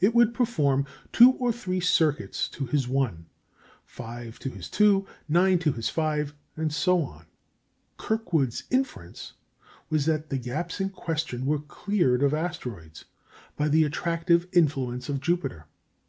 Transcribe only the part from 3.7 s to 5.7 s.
five to his two, nine to